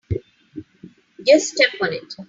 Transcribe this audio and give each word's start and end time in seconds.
Just 1.27 1.49
step 1.49 1.69
on 1.79 1.93
it. 1.93 2.15